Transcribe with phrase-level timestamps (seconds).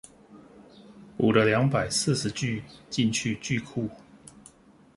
[1.15, 3.87] 補了兩百四十句進去句庫